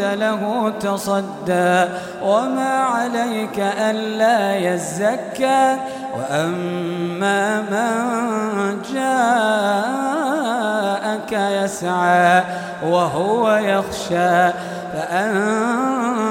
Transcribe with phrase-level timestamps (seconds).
[0.00, 1.84] له تصدى
[2.22, 5.76] وما عليك ألا يزكى
[6.16, 10.02] وأما من جاءك
[11.32, 12.44] يسعى
[12.84, 14.52] وهو يخشى
[14.92, 16.26] فأنت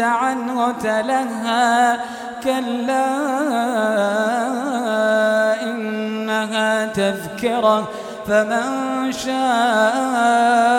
[0.00, 1.96] عنه تلهى
[2.44, 3.06] كلا
[5.62, 7.88] إنها تذكرة
[8.26, 10.78] فمن شاء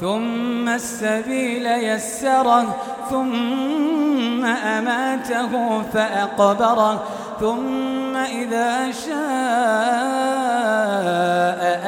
[0.00, 2.76] ثم السبيل يسره
[3.10, 7.02] ثم أماته فأقبره
[7.40, 9.20] ثم إذا شاء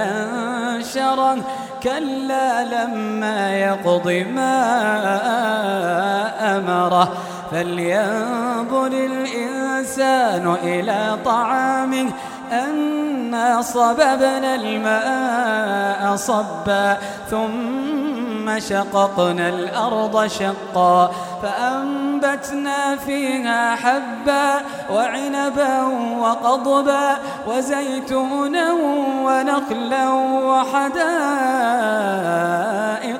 [0.08, 1.36] أنشره.
[1.82, 4.56] كلا لما يقض ما
[6.56, 7.12] أمره.
[7.52, 12.10] فلينظر الإنسان إلى طعامه
[12.52, 16.98] أنا صببنا الماء صبا
[17.30, 18.01] ثم
[18.58, 21.12] شققنا الأرض شقا
[21.42, 25.82] فأنبتنا فيها حبا وعنبا
[26.18, 28.72] وقضبا وزيتونا
[29.24, 30.08] ونخلا
[30.48, 31.02] وحدائق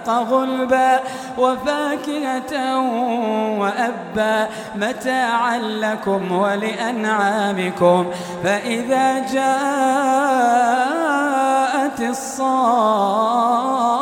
[0.09, 1.01] غلبا
[1.39, 2.81] وفاكهة
[3.59, 4.49] وأبا.
[4.75, 8.07] متاعا لكم ولأنعامكم
[8.45, 9.43] فإذا جاءت
[12.01, 14.02] الصاخة